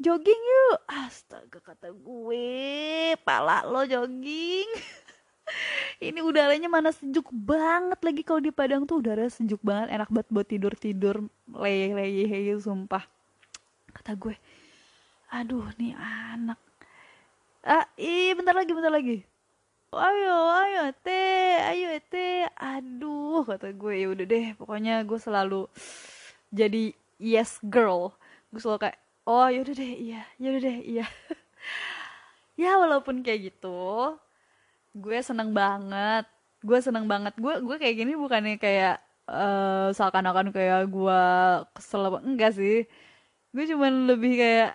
[0.03, 0.79] jogging yuk.
[0.91, 2.49] Astaga kata gue
[3.23, 4.69] pala lo jogging
[5.99, 9.03] ini udaranya mana sejuk banget lagi kalau di Padang tuh.
[9.03, 9.95] Udara sejuk banget.
[9.95, 11.17] Enak banget buat tidur tidur
[11.51, 13.05] leye leye gitu sumpah.
[13.93, 14.37] Kata gue
[15.29, 16.61] aduh nih anak.
[17.61, 19.21] Ah ih bentar lagi bentar lagi.
[19.89, 25.69] Ayo ayo teh ayo teh aduh kata gue ya udah deh pokoknya gue selalu
[26.53, 28.13] jadi yes girl.
[28.53, 31.07] Gue selalu kayak oh yaudah deh iya yaudah deh iya.
[32.59, 34.19] Ya walaupun kayak gitu
[34.99, 36.25] gue seneng banget.
[36.63, 37.35] Gue seneng banget.
[37.39, 38.99] Gue gue kayak gini bukannya kayak
[39.31, 41.23] uh, seakan-akan kayak gue
[41.77, 42.85] kesel enggak sih.
[43.55, 44.71] Gue cuman lebih kayak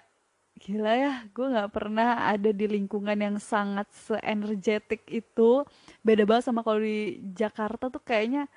[0.63, 5.67] gila ya gue nggak pernah ada di lingkungan yang sangat seenergetik itu.
[6.05, 8.47] Beda banget sama kalau di Jakarta tuh kayaknya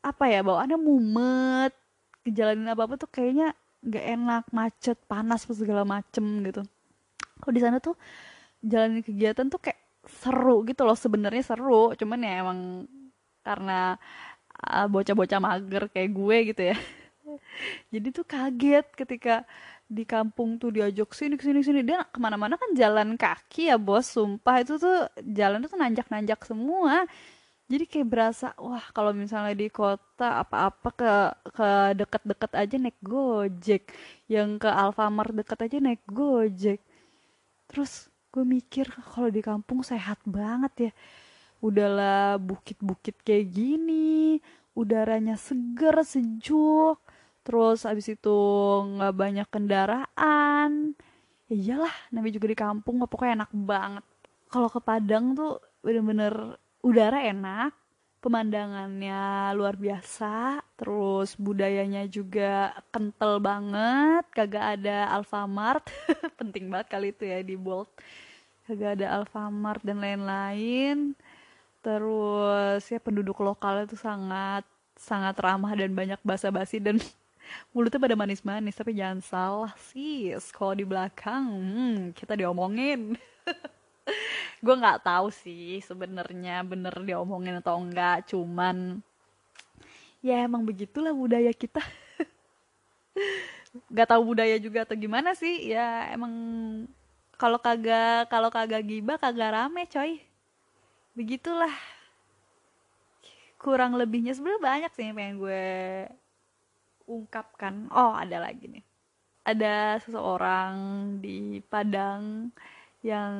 [0.00, 1.72] apa ya bawaannya mumet.
[2.24, 3.52] Ngejalanin apa apa tuh kayaknya
[3.84, 6.64] nggak enak macet panas segala macem gitu.
[7.44, 7.92] Kalau di sana tuh
[8.64, 11.92] jalanin kegiatan tuh kayak seru gitu loh sebenarnya seru.
[11.96, 12.60] Cuman ya emang
[13.44, 13.96] karena
[14.64, 16.76] uh, bocah-bocah mager kayak gue gitu ya.
[17.92, 19.44] Jadi tuh kaget ketika
[19.84, 21.80] di kampung tuh diajak sini sini sini.
[21.84, 24.08] Dia ke mana-mana kan jalan kaki ya bos.
[24.08, 27.04] Sumpah itu tuh jalan tuh nanjak-nanjak semua.
[27.64, 31.12] Jadi kayak berasa wah kalau misalnya di kota apa-apa ke
[31.56, 33.82] ke deket-deket aja naik gojek.
[34.28, 36.80] Yang ke Alfamart deket aja naik gojek.
[37.68, 40.92] Terus gue mikir kalau di kampung sehat banget ya.
[41.62, 44.42] Udahlah bukit-bukit kayak gini
[44.74, 46.98] udaranya seger sejuk
[47.46, 48.38] terus abis itu
[48.98, 50.98] nggak banyak kendaraan.
[51.46, 54.04] Ya iyalah namanya juga di kampung pokoknya enak banget.
[54.50, 57.70] Kalau ke Padang tuh bener-bener udara enak
[58.24, 65.84] pemandangannya luar biasa terus budayanya juga kental banget kagak ada Alfamart.
[66.40, 67.92] Penting banget kali itu ya di Bolt
[68.64, 71.12] kagak ada Alfamart dan lain-lain.
[71.84, 74.64] Terus ya penduduk lokal itu sangat
[74.96, 76.96] sangat ramah dan banyak basa-basi dan
[77.76, 78.76] mulutnya pada manis-manis.
[78.76, 83.20] Tapi jangan salah sih kalau di belakang hmm, kita diomongin.
[84.64, 89.04] Gue nggak tahu sih sebenarnya bener diomongin atau enggak cuman
[90.24, 91.84] ya emang begitulah budaya kita.
[93.92, 95.68] Nggak tahu budaya juga atau gimana sih.
[95.68, 96.32] Ya emang
[97.34, 100.22] kalau kagak kalau kagak gibah kagak rame coy.
[101.14, 101.72] Begitulah.
[103.58, 105.64] Kurang lebihnya sebenarnya banyak sih yang pengen gue
[107.08, 107.88] ungkapkan.
[107.90, 108.84] Oh ada lagi nih.
[109.44, 110.72] Ada seseorang
[111.20, 112.52] di Padang
[113.04, 113.34] yang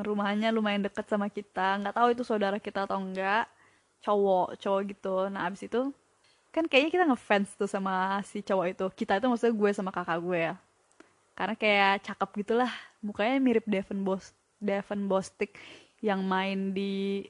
[0.00, 1.80] rumahnya lumayan deket sama kita.
[1.80, 3.48] Nggak tahu itu saudara kita atau enggak
[4.04, 5.16] cowok cowok gitu.
[5.32, 5.92] Nah abis itu
[6.54, 8.86] kan kayaknya kita ngefans tuh sama si cowok itu.
[9.04, 10.54] Kita itu maksudnya gue sama kakak gue ya
[11.38, 12.72] karena kayak cakep gitulah.
[12.98, 15.54] Mukanya mirip Devon Bos Devon Bostik
[16.02, 17.22] yang main di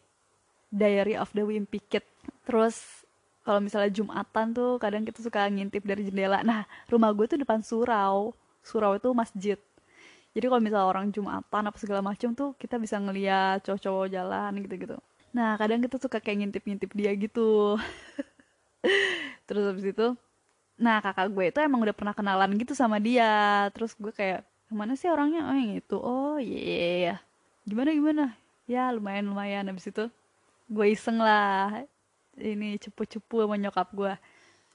[0.73, 2.05] Diary of the Wimpy Kid.
[2.49, 3.05] Terus
[3.45, 6.41] kalau misalnya Jumatan tuh kadang kita suka ngintip dari jendela.
[6.41, 8.33] Nah rumah gue tuh depan surau.
[8.65, 9.61] Surau itu masjid.
[10.33, 14.97] Jadi kalau misalnya orang Jumatan apa segala macam tuh kita bisa ngeliat cowok-cowok jalan gitu-gitu.
[15.37, 17.77] Nah kadang kita suka kayak ngintip-ngintip dia gitu.
[19.49, 20.17] Terus habis itu
[20.79, 23.67] nah kakak gue itu emang udah pernah kenalan gitu sama dia.
[23.75, 25.45] Terus gue kayak mana sih orangnya?
[25.51, 25.97] Oh yang itu.
[25.99, 27.19] Oh iya.
[27.19, 27.19] Yeah.
[27.67, 28.25] Gimana gimana?
[28.71, 29.67] Ya lumayan lumayan.
[29.69, 30.07] Habis itu
[30.71, 31.85] gue iseng lah.
[32.39, 34.15] Ini cepu-cepu sama nyokap gue.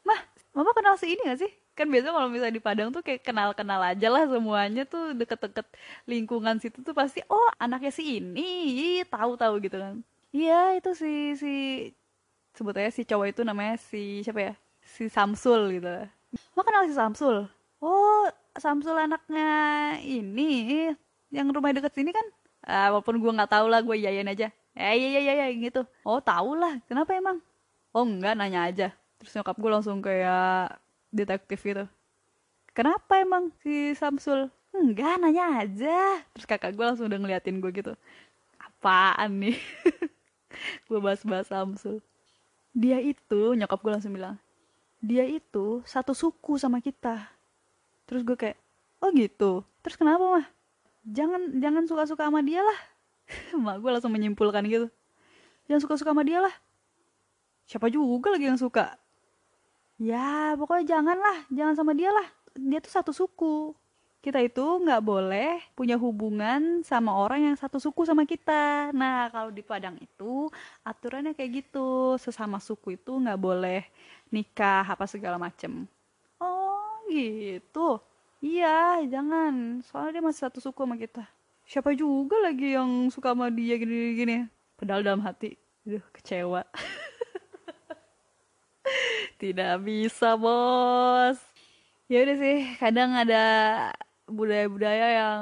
[0.04, 0.20] Mah
[0.52, 1.52] mama kenal si ini gak sih?
[1.74, 5.66] Kan biasa kalau misalnya di Padang tuh kayak kenal-kenal aja lah semuanya tuh deket-deket
[6.06, 9.02] lingkungan situ tuh pasti oh anaknya si ini.
[9.08, 10.04] Tahu-tahu gitu kan.
[10.36, 11.54] Iya itu si si
[12.54, 14.54] sebut aja si cowok itu namanya si siapa ya
[14.86, 15.90] si Samsul gitu.
[16.54, 17.48] Mah kenal si Samsul?
[17.84, 19.50] Oh Samsul anaknya
[20.04, 20.90] ini
[21.34, 22.26] yang rumah deket sini kan?
[22.64, 24.48] Ah, walaupun gue nggak tahu lah gue yayain aja.
[24.74, 25.84] Eh iya iya, iya gitu.
[26.06, 26.80] Oh tau lah.
[26.86, 27.42] Kenapa emang?
[27.94, 28.88] Oh enggak nanya aja.
[29.22, 30.78] Terus nyokap gue langsung kayak
[31.14, 31.86] detektif gitu.
[32.74, 34.50] Kenapa emang si Samsul?
[34.74, 36.26] Enggak nanya aja.
[36.34, 37.94] Terus kakak gue langsung udah ngeliatin gue gitu.
[38.58, 39.58] Apaan nih?
[40.86, 41.98] Gue bahas-bahas Samsul.
[42.78, 44.38] Dia itu nyokap gue langsung bilang
[45.04, 47.28] dia itu satu suku sama kita.
[48.08, 48.56] Terus gue kayak
[49.04, 49.68] oh gitu.
[49.84, 50.46] Terus kenapa mah?
[51.04, 52.80] Jangan jangan suka-suka sama dia lah.
[53.64, 54.88] Mak gue langsung menyimpulkan gitu.
[55.68, 56.56] Yang suka-suka sama dia lah.
[57.68, 58.96] Siapa juga lagi yang suka?
[60.00, 62.28] Ya pokoknya jangan lah jangan sama dia lah.
[62.56, 63.76] Dia tuh satu suku
[64.24, 68.96] kita itu nggak boleh punya hubungan sama orang yang satu suku sama kita.
[68.96, 70.48] Nah kalau di Padang itu
[70.88, 72.16] aturannya kayak gitu.
[72.16, 73.84] Sesama suku itu nggak boleh
[74.32, 75.84] nikah apa segala macem.
[76.40, 78.00] Oh gitu?
[78.40, 79.84] Iya jangan.
[79.84, 81.28] Soalnya dia masih satu suku sama kita.
[81.68, 84.48] Siapa juga lagi yang suka sama dia gini-gini.
[84.80, 85.60] Padahal dalam hati.
[85.84, 86.64] Aduh kecewa.
[89.44, 91.44] Tidak bisa bos.
[92.08, 93.44] Ya udah sih kadang ada
[94.28, 95.40] budaya-budaya yang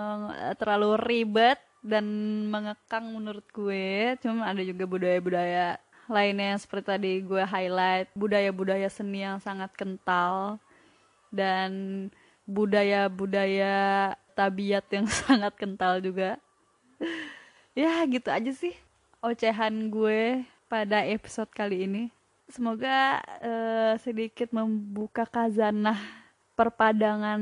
[0.58, 2.06] terlalu ribet dan
[2.50, 4.18] mengekang menurut gue.
[4.22, 8.14] Cuma ada juga budaya-budaya lainnya yang seperti tadi gue highlight.
[8.14, 10.62] Budaya-budaya seni yang sangat kental
[11.34, 11.72] dan
[12.46, 16.38] budaya-budaya tabiat yang sangat kental juga.
[17.74, 18.76] Ya gitu aja sih
[19.24, 22.04] ocehan gue pada episode kali ini.
[22.52, 26.21] Semoga uh, sedikit membuka kazanah
[26.62, 27.42] perpadangan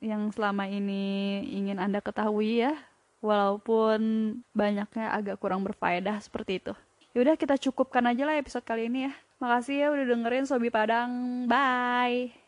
[0.00, 2.72] yang selama ini ingin anda ketahui ya
[3.20, 4.00] walaupun
[4.56, 6.72] banyaknya agak kurang berfaedah seperti itu.
[7.12, 9.12] Yaudah kita cukupkan aja lah episode kali ini ya.
[9.36, 11.44] Makasih ya udah dengerin Sobi Padang.
[11.44, 12.38] Bye